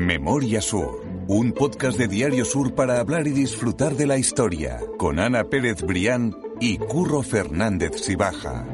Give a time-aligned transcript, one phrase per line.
[0.00, 5.18] Memoria Sur, un podcast de Diario Sur para hablar y disfrutar de la historia, con
[5.18, 8.66] Ana Pérez Brián y Curro Fernández Sibaja.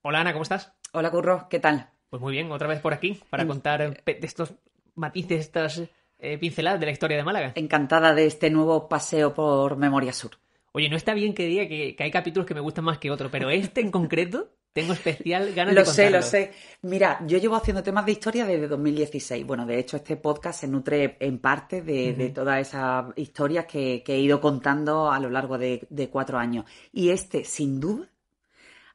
[0.00, 0.72] Hola Ana, ¿cómo estás?
[0.92, 1.90] Hola Curro, ¿qué tal?
[2.08, 4.54] Pues muy bien, otra vez por aquí para contar de estos
[4.94, 5.82] matices, estas
[6.18, 7.52] eh, pinceladas de la historia de Málaga.
[7.56, 10.30] Encantada de este nuevo paseo por Memoria Sur.
[10.72, 13.10] Oye, no está bien que diga que, que hay capítulos que me gustan más que
[13.10, 16.16] otros, pero este en concreto tengo especial ganas lo de contarlo.
[16.18, 16.52] Lo sé, lo sé.
[16.82, 19.46] Mira, yo llevo haciendo temas de historia desde 2016.
[19.46, 24.02] Bueno, de hecho, este podcast se nutre en parte de, de todas esas historias que,
[24.04, 26.66] que, he ido contando a lo largo de, de cuatro años.
[26.92, 28.06] Y este, sin duda,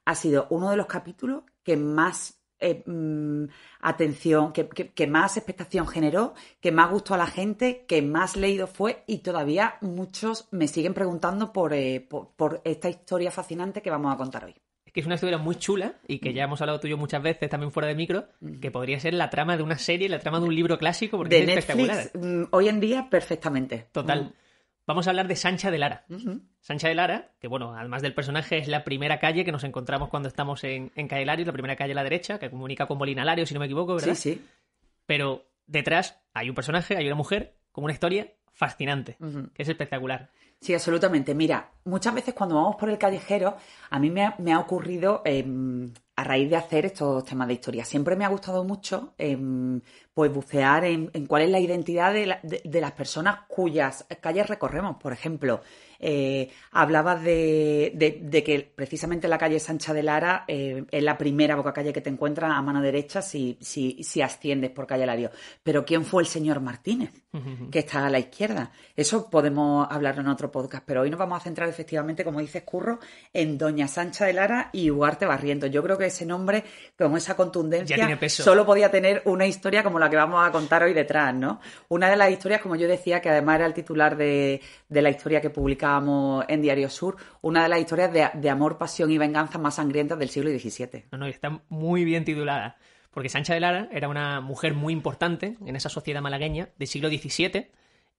[0.06, 3.46] ha sido uno de los capítulos que más eh, mm,
[3.80, 8.36] atención, que, que, que, más expectación generó, que más gustó a la gente, que más
[8.36, 13.82] leído fue y todavía muchos me siguen preguntando por, eh, por, por esta historia fascinante
[13.82, 14.56] que vamos a contar hoy
[14.92, 17.22] que es una historia muy chula y que ya hemos hablado tú y yo muchas
[17.24, 18.28] veces también fuera de micro,
[18.60, 21.36] que podría ser la trama de una serie, la trama de un libro clásico, porque
[21.36, 22.48] de es Netflix, espectacular.
[22.52, 23.88] Hoy en día, perfectamente.
[23.92, 24.24] Total.
[24.24, 24.34] Mm.
[24.88, 26.06] Vamos a hablar de Sancha de Lara.
[26.10, 26.42] Uh -huh.
[26.60, 30.10] Sancha de Lara, que bueno, además del personaje, es la primera calle que nos encontramos
[30.10, 32.98] cuando estamos en, en Calle Larios, la primera calle a la derecha, que comunica con
[32.98, 34.16] Molina Lario, si no me equivoco, ¿verdad?
[34.16, 34.46] Sí, sí.
[35.06, 39.50] Pero detrás hay un personaje, hay una mujer con una historia fascinante, Uh -huh.
[39.54, 40.30] que es espectacular.
[40.60, 41.34] Sí, absolutamente.
[41.34, 43.58] Mira, muchas veces cuando vamos por el callejero,
[43.90, 45.44] a mí me ha, me ha ocurrido, eh,
[46.16, 49.36] a raíz de hacer estos temas de historia, siempre me ha gustado mucho, eh,
[50.14, 54.06] pues bucear en, en, cuál es la identidad de, la, de, de, las personas cuyas
[54.22, 54.98] calles recorremos.
[54.98, 55.62] Por ejemplo,
[56.02, 61.56] eh, hablabas de, de, que precisamente la calle Sancha de Lara eh, es la primera
[61.56, 65.30] boca calle que te encuentras a mano derecha si, si, si asciendes por calle Lario.
[65.62, 67.12] Pero ¿quién fue el señor Martínez?
[67.72, 68.72] que está a la izquierda.
[68.94, 72.64] Eso podemos hablarlo en otro podcast, pero hoy nos vamos a centrar efectivamente, como dices
[72.64, 73.00] Curro,
[73.32, 75.72] en Doña Sancha de Lara y Ugarte Barrientos.
[75.72, 76.66] Yo creo que ese nombre,
[76.98, 80.94] con esa contundencia, solo podía tener una historia como la que vamos a contar hoy
[80.94, 81.62] detrás, ¿no?
[81.88, 85.10] Una de las historias, como yo decía, que además era el titular de, de la
[85.10, 85.50] historia que
[86.48, 90.20] en Diario Sur, una de las historias de, de amor, pasión y venganza más sangrientas
[90.20, 91.06] del siglo XVII.
[91.12, 92.78] No, no, está muy bien titulada
[93.12, 97.10] porque Sancha de Lara era una mujer muy importante en esa sociedad malagueña del siglo
[97.10, 97.70] XVII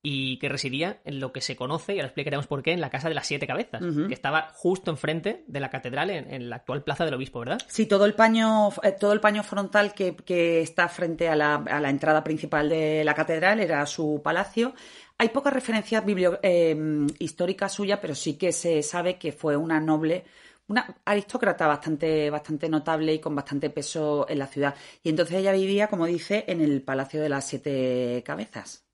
[0.05, 2.91] y que residía en lo que se conoce, y ahora explicaremos por qué, en la
[2.91, 4.09] Casa de las Siete Cabezas, uh -huh.
[4.09, 7.61] que estaba justo enfrente de la catedral en, en, la actual Plaza del Obispo, ¿verdad?
[7.69, 11.55] Sí, todo el paño, eh, todo el paño frontal que, que está frente a la,
[11.55, 14.75] a la, entrada principal de la catedral era su palacio.
[15.22, 16.03] Hay pocas referencias
[16.43, 20.25] eh, históricas suyas, pero sí que se sabe que fue una noble
[20.66, 24.75] una aristócrata bastante, bastante notable y con bastante peso en la ciudad.
[25.00, 28.84] Y entonces ella vivía, como dice, en el Palacio de las Siete Cabezas.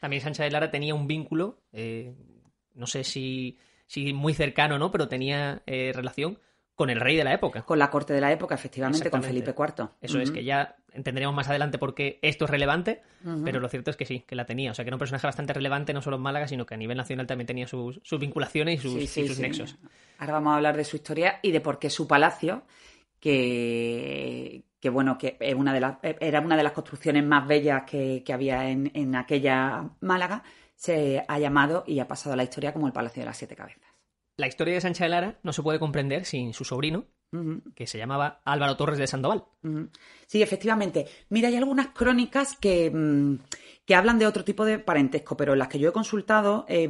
[0.00, 2.12] También Sancha de Lara tenía un vínculo, eh,
[2.74, 3.56] no sé si,
[4.12, 4.90] muy cercano, ¿no?
[4.90, 6.40] Pero tenía eh, relación
[6.76, 7.62] con el rey de la época.
[7.62, 9.88] Con la corte de la época, efectivamente, con Felipe IV.
[10.00, 10.22] Eso uh -huh.
[10.22, 13.44] es, que ya entenderemos más adelante por qué esto es relevante, uh -huh.
[13.44, 14.70] pero lo cierto es que sí, que la tenía.
[14.70, 16.76] O sea, que era un personaje bastante relevante no solo en Málaga, sino que a
[16.76, 19.42] nivel nacional también tenía sus, sus vinculaciones y sus, sí, sí, y sus sí.
[19.42, 19.78] nexos.
[20.18, 22.64] Ahora vamos a hablar de su historia y de por qué su palacio,
[23.18, 27.84] que, que bueno, que es una de las, era una de las construcciones más bellas
[27.90, 30.42] que, que había en, en aquella Málaga,
[30.74, 33.56] se ha llamado y ha pasado a la historia como el Palacio de las Siete
[33.56, 33.85] Cabezas.
[34.38, 37.74] La historia de Sancha de Lara no se puede comprender sin su sobrino, Uh -huh.
[37.74, 39.44] que se llamaba Álvaro Torres de Sandoval.
[39.64, 39.88] Uh -huh.
[40.26, 41.06] Sí, efectivamente.
[41.28, 43.38] Mira, hay algunas crónicas que, mm,
[43.84, 46.88] que, hablan de otro tipo de parentesco, pero las que yo he consultado, eh,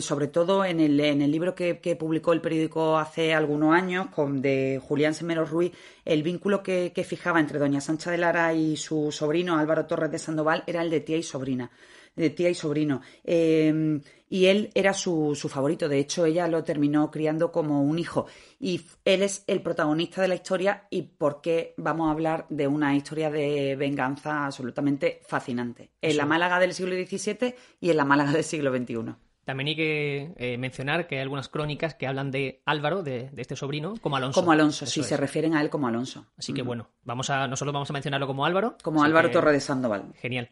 [0.00, 4.08] sobre todo en el, en el libro que, que, publicó el periódico hace algunos años,
[4.08, 5.72] con de Julián Semero Ruiz,
[6.04, 10.10] el vínculo que, que fijaba entre doña Sancha de Lara y su sobrino Álvaro Torres
[10.10, 11.70] de Sandoval era el de tía y sobrina
[12.20, 13.00] de tía y sobrino.
[13.24, 14.00] Eh,
[14.32, 15.88] y él era su, su, favorito.
[15.88, 18.26] De hecho, ella lo terminó criando como un hijo.
[18.60, 22.68] Y él es el protagonista de la historia y por qué vamos a hablar de
[22.68, 25.90] una historia de venganza absolutamente fascinante.
[26.00, 26.16] En sí.
[26.16, 29.14] la Málaga del siglo XVII y en la Málaga del siglo XXI.
[29.44, 33.42] También hay que eh, mencionar que hay algunas crónicas que hablan de Álvaro, de, de
[33.42, 34.38] este sobrino, como Alonso.
[34.38, 35.06] Como Alonso, sí, es.
[35.06, 36.26] se refieren a él como Alonso.
[36.38, 36.66] Así que mm.
[36.66, 38.76] bueno, vamos a, nosotros vamos a mencionarlo como Álvaro.
[38.80, 40.12] Como Álvaro Torre de Sandoval.
[40.20, 40.50] Genial.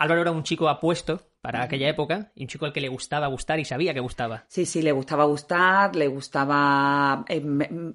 [0.00, 3.26] Álvaro era un chico apuesto para aquella época y un chico al que le gustaba
[3.26, 4.44] gustar y sabía que gustaba.
[4.48, 7.42] Sí, sí, le gustaba gustar, le gustaba eh,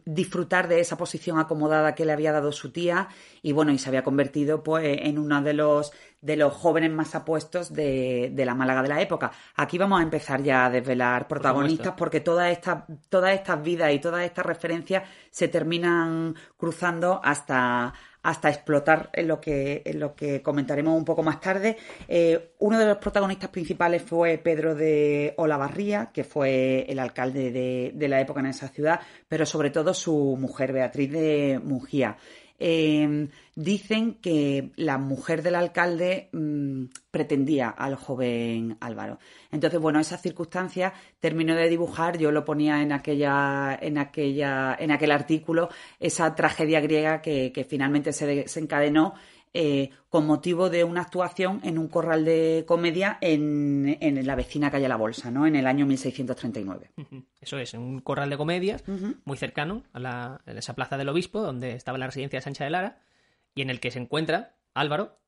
[0.06, 3.08] disfrutar de esa posición acomodada que le había dado su tía
[3.42, 7.14] y bueno, y se había convertido pues en uno de los de los jóvenes más
[7.14, 9.32] apuestos de, de la Málaga de la época.
[9.56, 13.92] Aquí vamos a empezar ya a desvelar protagonistas Por porque todas estas todas estas vidas
[13.94, 17.94] y todas estas referencias se terminan cruzando hasta
[18.26, 21.78] hasta explotar en lo que, en lo que comentaremos un poco más tarde.
[22.08, 27.92] Eh, uno de los protagonistas principales fue Pedro de Olavarría, que fue el alcalde de,
[27.94, 32.18] de, la época en esa ciudad, pero sobre todo su mujer, Beatriz de Mungía.
[32.60, 39.20] Eh, dicen que la mujer del alcalde mm, pretendía al joven Álvaro.
[39.52, 44.92] Entonces, bueno, esa circunstancia terminó de dibujar, yo lo ponía en aquella, en aquella, en
[44.92, 45.70] aquel artículo,
[46.00, 49.16] esa tragedia griega que, finalmente se desencadenó
[49.58, 54.90] eh, con motivo de una actuación en un corral de comedia en, la vecina calle
[54.90, 55.48] La Bolsa, ¿no?
[55.48, 56.92] En el año 1639.
[57.40, 58.84] Eso es, en un corral de comedias
[59.24, 63.00] muy cercano a, esa plaza del obispo, donde estaba la residencia de Sancha de Lara,
[63.54, 65.20] y en el que se encuentra Álvaro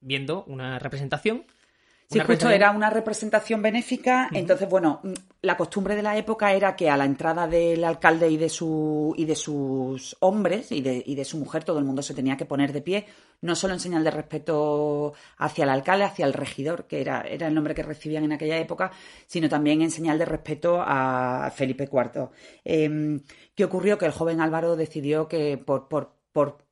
[0.00, 1.44] viendo una representación
[2.08, 4.28] Sí, justo era una representación benéfica.
[4.32, 5.12] Entonces, bueno, mm,
[5.42, 9.12] la costumbre de la época era que a la entrada del alcalde y de, su,
[9.16, 12.36] y de sus hombres y de, y de su mujer, todo el mundo se tenía
[12.36, 13.06] que poner de pie,
[13.40, 17.48] no solo en señal de respeto hacia el alcalde, hacia el regidor, que era, era
[17.48, 18.92] el nombre que recibían en aquella época,
[19.26, 22.30] sino también en señal de respeto a Felipe IV.
[22.64, 23.20] Em,
[23.56, 23.98] ¿Qué ocurrió?
[23.98, 26.65] Que el joven Álvaro decidió que por, por, por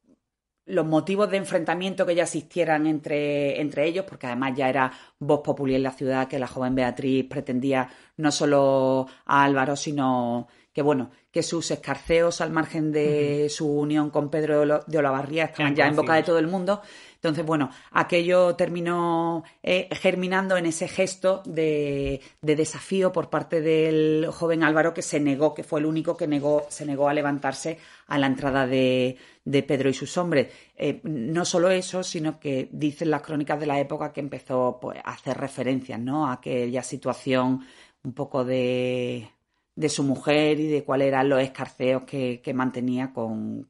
[0.67, 5.41] los motivos de enfrentamiento que ya existieran entre, entre ellos, porque además ya era voz
[5.41, 10.83] popular en la ciudad que la joven Beatriz pretendía no solo a Álvaro, sino que
[10.83, 15.87] bueno, que sus escarceos al margen de su unión con Pedro de Olavarría estaban ya
[15.87, 16.83] en boca de todo el mundo.
[17.15, 24.65] Entonces, bueno, aquello terminó eh, germinando en ese gesto de, desafío por parte del joven
[24.65, 27.79] Álvaro que se negó, que fue el único que negó, se negó a levantarse
[28.09, 30.49] a la entrada de, Pedro y sus hombres.
[30.77, 34.99] Eh, no solo eso, sino que dicen las crónicas de la época que empezó pues,
[35.05, 36.27] a hacer referencias ¿no?
[36.27, 37.65] a aquella situación
[38.03, 39.31] un poco de,
[39.77, 43.69] de su mujer y de cuáles eran los escarceos que, mantenía con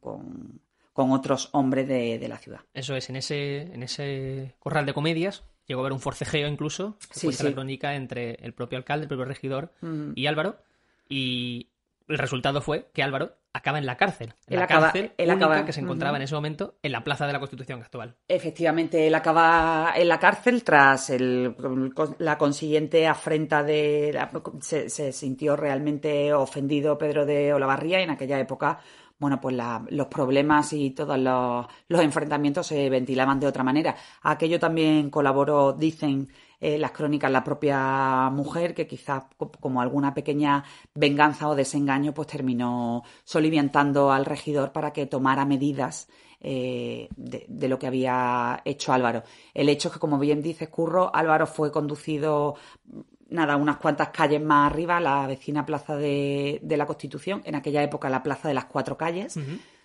[0.95, 2.61] con otros hombres de, la ciudad.
[2.73, 6.97] Eso es, en ese, en ese corral de comedias llegó a haber un forcejeo incluso,
[7.13, 9.73] que sí, la crónica entre el propio alcalde, el propio regidor
[10.15, 10.63] y Álvaro,
[11.09, 11.69] y
[12.09, 14.35] el resultado fue que Álvaro acaba en la cárcel.
[14.47, 17.39] En la cárcel única que se encontraba en ese momento en la Plaza de la
[17.39, 18.17] Constitución actual.
[18.29, 21.55] Efectivamente, él acaba en la cárcel tras el,
[22.19, 24.19] la consiguiente afrenta de...
[24.61, 28.81] se, se, sintió realmente ofendido Pedro de Olavarría y en aquella época
[29.19, 29.57] bueno, pues
[29.89, 33.97] los problemas y todos los, enfrentamientos se ventilaban de otra manera.
[34.23, 36.29] Aquello también colaboró, dicen
[36.61, 39.25] eh, las crónicas, la propia mujer, que quizás
[39.61, 40.65] como alguna pequeña
[40.95, 46.09] venganza o desengaño, pues terminó soliviantando al regidor para que tomara medidas
[46.41, 49.23] eh, de, de, lo que había hecho Álvaro.
[49.55, 52.57] El hecho es que, como bien dices, Curro, Álvaro fue conducido
[53.35, 58.09] nada, unas cuantas calles más arriba, la vecina Plaza de, la Constitución, en aquella época
[58.09, 59.39] la Plaza de las Cuatro Calles,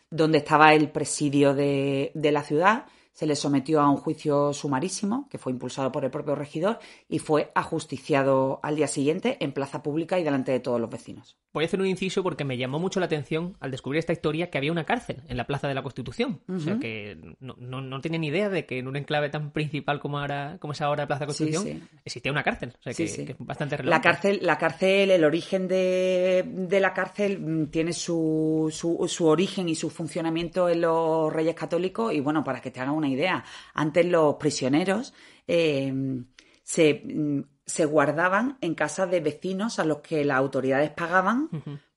[0.10, 5.28] donde estaba el presidio de, de la ciudad se le sometió a un juicio sumarísimo,
[5.30, 9.84] que fue impulsado por el propio regidor, y fue ajusticiado al día siguiente en plaza
[9.84, 11.38] pública y delante de todos los vecinos.
[11.52, 14.52] Voy a hacer un inciso porque me llamó mucho la atención al descubrir esta historia
[14.52, 16.42] que había una cárcel en la Plaza de la Constitución.
[16.48, 20.00] O sea que no, no, tenía ni idea de que en un enclave tan principal
[20.00, 22.76] como ahora como es ahora la Plaza de la Constitución existía una cárcel.
[22.78, 24.08] O sea que, es bastante relevante.
[24.08, 29.26] La cárcel, la cárcel el origen de, de la cárcel mm, tiene su, su, su
[29.26, 33.10] origen y su funcionamiento en los reyes católicos y bueno, para que te hagan una
[33.10, 33.44] idea.
[33.74, 35.13] Antes los prisioneros
[35.48, 36.25] eh, mm,
[36.63, 41.50] se, guardaban en casas de vecinos a los que las autoridades pagaban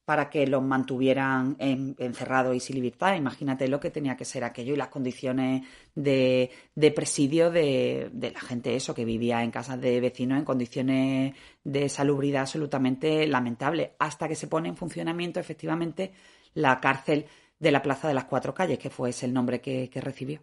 [0.04, 3.14] para que los mantuvieran encerrados y sin libertad.
[3.14, 5.62] Imagínate lo que tenía que ser aquello y las condiciones
[5.94, 6.50] de,
[6.94, 12.42] presidio de, la gente eso, que vivía en casas de vecinos en condiciones de salubridad
[12.42, 16.12] absolutamente lamentables, hasta que se pone en funcionamiento efectivamente
[16.54, 17.26] la cárcel
[17.58, 20.42] de la Plaza de las Cuatro Calles, que fue ese el nombre que recibió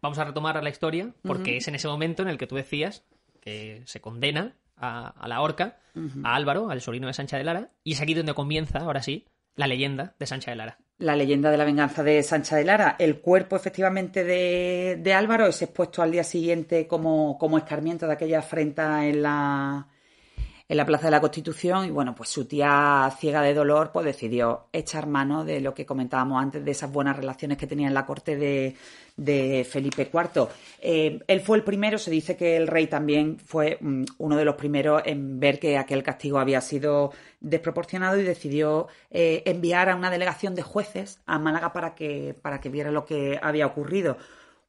[0.00, 3.04] vamos a retomar la historia, porque es en ese momento en el que tú decías
[3.40, 5.78] que se condena a, la horca
[6.22, 9.26] a Álvaro, al sobrino de Sancha de Lara, y es aquí donde comienza, ahora sí,
[9.56, 10.78] la leyenda de Sancha de Lara.
[10.98, 12.96] La leyenda de la venganza de Sancha de Lara.
[12.98, 18.40] El cuerpo, efectivamente, de, Álvaro es expuesto al día siguiente como, como escarmiento de aquella
[18.40, 19.88] afrenta en la,
[20.68, 24.04] en la Plaza de la Constitución y bueno, pues su tía ciega de dolor pues
[24.04, 27.94] decidió echar mano de lo que comentábamos antes, de esas buenas relaciones que tenía en
[27.94, 28.76] la corte de,
[29.68, 30.48] Felipe IV.
[30.80, 34.44] Eh, él fue el primero, se dice que el rey también fue mm, uno de
[34.44, 39.96] los primeros en ver que aquel castigo había sido desproporcionado y decidió eh, enviar a
[39.96, 44.18] una delegación de jueces a Málaga para que, para que viera lo que había ocurrido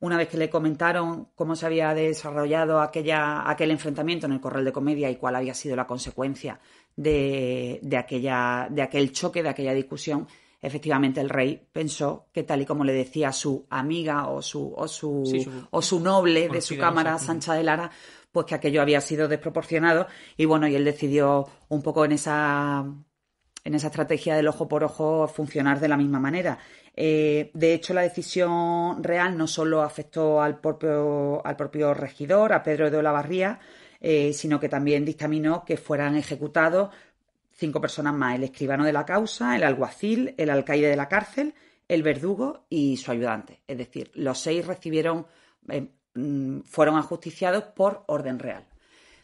[0.01, 4.63] una vez que le comentaron cómo se había desarrollado aquella, aquel enfrentamiento en el corral
[4.63, 6.59] de comedia y cuál había sido la consecuencia
[6.95, 10.27] de, aquella, de aquel choque, de aquella discusión,
[10.61, 14.87] efectivamente el rey pensó que tal y como le decía su amiga o su, o
[14.87, 15.23] su,
[15.71, 17.91] o su noble de su cámara, Sancha de Lara,
[18.31, 22.85] pues que aquello había sido desproporcionado y bueno, y él decidió un poco en esa
[23.63, 26.59] en esa estrategia del ojo por ojo funcionar de la misma manera.
[27.01, 32.61] Eh, de hecho, la decisión real no solo afectó al propio, al propio regidor, a
[32.61, 33.57] Pedro de Olavarría,
[34.01, 36.89] eh, sino que también dictaminó que fueran ejecutados
[37.53, 41.53] cinco personas más, el escribano de la causa, el alguacil, el alcaide de la cárcel,
[41.87, 43.61] el verdugo y su ayudante.
[43.65, 45.25] Es decir, los seis recibieron,
[45.69, 48.65] eh, mm, fueron ajusticiados por orden real.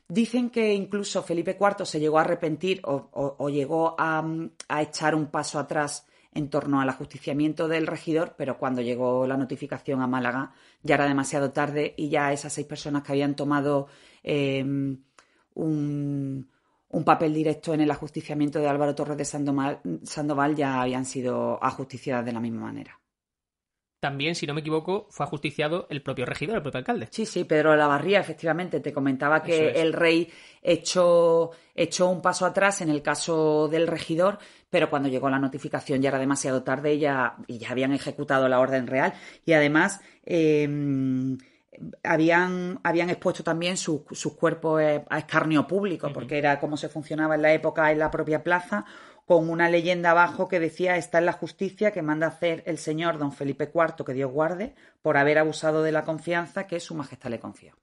[0.07, 4.25] Dicen que incluso Felipe IV se llegó a arrepentir o, llegó a,
[4.69, 6.05] a, echar un paso atrás
[6.35, 11.07] en torno al ajusticiamiento del regidor, pero cuando llegó la notificación a Málaga ya era
[11.07, 13.87] demasiado tarde y ya esas seis personas que habían tomado
[14.27, 15.03] Em,
[15.53, 16.47] un,
[17.05, 22.33] papel directo en el ajusticiamiento de Álvaro Torres de Sandoval, ya habían sido ajusticiadas de
[22.33, 22.99] la misma manera.
[24.05, 27.07] También, si no me equivoco, fue ajusticiado el propio regidor, el propio alcalde.
[27.09, 28.79] Sí, sí, Pedro de la Barría, efectivamente.
[28.79, 30.31] Te comentaba que el rey
[30.61, 34.37] echó, echó, un paso atrás en el caso del regidor,
[34.69, 38.47] pero cuando llegó la notificación ya era demasiado tarde y ya, y ya habían ejecutado
[38.47, 39.11] la orden real.
[39.43, 41.39] Y además, em,
[42.03, 44.03] habían, habían expuesto también sus
[44.37, 48.11] cuerpos eh, a escarnio público, porque era como se funcionaba en la época en la
[48.11, 48.85] propia plaza,
[49.25, 53.17] con una leyenda abajo que decía está en la justicia que manda hacer el señor
[53.17, 57.31] don Felipe IV, que Dios guarde, por haber abusado de la confianza que su majestad
[57.31, 57.73] le confió.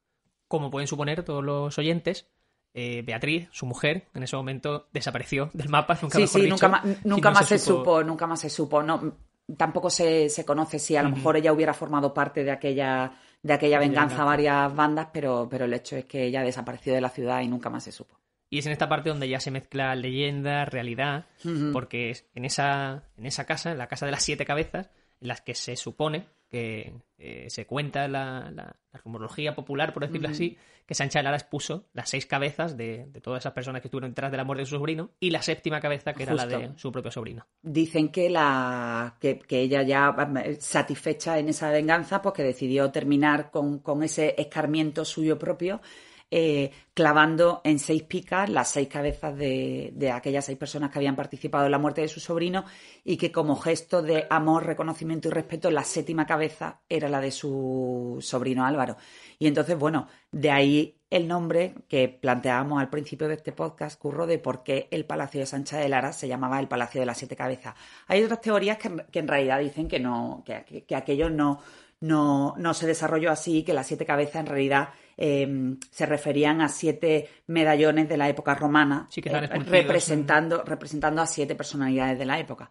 [0.48, 2.28] Como pueden suponer todos los oyentes,
[2.74, 5.98] eh, Beatriz, su mujer, en ese momento desapareció del mapa.
[6.00, 8.02] Nunca sí, sí, nunca, más, nunca más se, supo...
[8.04, 8.82] nunca más se supo.
[8.82, 9.16] No,
[9.56, 13.52] tampoco se, se conoce si a lo mejor ella hubiera formado parte de aquella de
[13.52, 17.40] aquella venganza varias bandas, pero, pero el hecho es que ella desapareció de la ciudad
[17.40, 18.21] y nunca más se supo.
[18.52, 21.24] Y es en esta parte donde ya se mezcla leyenda, realidad,
[21.72, 24.90] porque es en esa, en esa casa, en la casa de las siete cabezas,
[25.22, 30.28] en las que se supone que eh, se cuenta la, la, rumorología popular, por decirlo
[30.28, 34.10] así, que Sancha de Lara expuso las seis cabezas de, todas esas personas que estuvieron
[34.10, 36.72] detrás de la muerte de su sobrino y la séptima cabeza que era la de
[36.76, 37.46] su propio sobrino.
[37.62, 40.14] Dicen que, la, que, ella ya
[40.60, 45.80] satisfecha en esa venganza, pues que decidió terminar con, con ese escarmiento suyo propio
[46.34, 51.66] eh, clavando en seis picas las seis cabezas de, aquellas seis personas que habían participado
[51.66, 52.64] en la muerte de su sobrino
[53.04, 57.30] y que como gesto de amor, reconocimiento y respeto, la séptima cabeza era la de
[57.30, 58.96] su sobrino Álvaro.
[59.38, 64.26] Y entonces, bueno, de ahí el nombre que planteábamos al principio de este podcast, Curro,
[64.26, 67.18] de por qué el Palacio de Sancha de Lara se llamaba el Palacio de las
[67.18, 67.74] Siete Cabezas.
[68.06, 71.60] Hay otras teorías que, en realidad dicen que no, que, que aquello no,
[72.02, 76.68] no, no se desarrolló así, que las siete cabezas en realidad Em, se referían a
[76.68, 79.30] siete medallones de la época romana, eh,
[79.66, 82.70] representando, representando a siete personalidades de la época.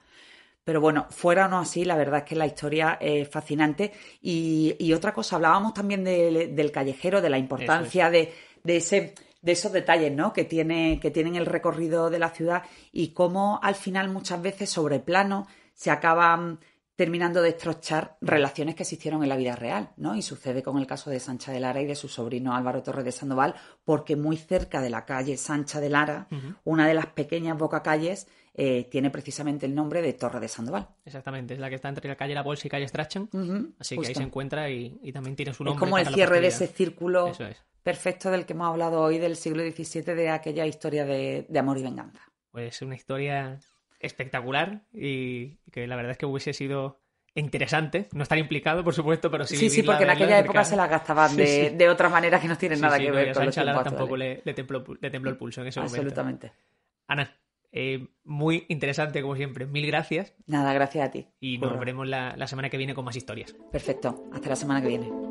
[0.64, 3.94] Pero bueno, fuera o no así, la verdad es que la historia es fascinante.
[4.22, 8.34] Y, otra cosa, hablábamos también del callejero, de la importancia de,
[8.66, 10.34] ese de esos detalles ¿no?
[10.34, 14.70] que, tiene, que tienen el recorrido de la ciudad y cómo al final muchas veces
[14.70, 16.60] sobre plano se acaban
[17.02, 20.16] terminando de estrochar relaciones que existieron en la vida real, ¿no?
[20.16, 23.04] Y sucede con el caso de Sancha de Lara y de su sobrino Álvaro Torres
[23.04, 26.28] de Sandoval, porque muy cerca de la calle Sancha de Lara,
[26.64, 30.90] una de las pequeñas bocacalles eh, tiene precisamente el nombre de Torre de Sandoval.
[31.04, 33.28] Exactamente, es la que está entre la calle La Bolsa y calle Strachan,
[33.80, 35.84] así que ahí se encuentra y, también tiene su nombre.
[35.84, 37.32] Es como el cierre de ese círculo
[37.82, 41.80] perfecto del que hemos hablado hoy del siglo XVII, de aquella historia de, de amor
[41.80, 42.22] y venganza.
[42.52, 43.60] Pues una historia
[44.02, 47.00] espectacular y que la verdad es que hubiese sido
[47.36, 49.56] interesante, no estar implicado, por supuesto, pero sí.
[49.56, 52.82] Sí, sí, porque en aquella época se las gastaban de, otra manera que no tienen
[52.82, 55.98] nada que ver con los tampoco le, tembló, el pulso en ese momento.
[55.98, 56.52] Absolutamente.
[57.08, 57.36] Ana,
[57.72, 59.66] eh, muy interesante como siempre.
[59.66, 60.34] Mil gracias.
[60.46, 61.28] Nada, gracias a ti.
[61.40, 63.56] Y nos veremos la, la semana que viene con más historias.
[63.72, 64.26] Perfecto.
[64.34, 65.31] Hasta la semana que viene.